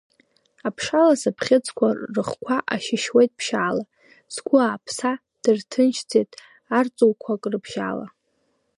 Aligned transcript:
Аԥшалас 0.67 1.21
абӷьыцқәа 1.29 1.87
рыхқәа 2.13 2.55
ашьышьуеит 2.73 3.31
ԥшьаала, 3.37 3.83
сгәы 4.33 4.57
ааԥса 4.61 5.11
дырҭынчӡеит 5.41 6.31
арҵуқәак 6.77 7.43
рыбжьала. 7.51 8.07